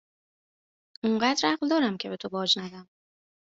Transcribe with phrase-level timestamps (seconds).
[1.03, 2.87] اونقدر عقل دارم که به تو باج ندم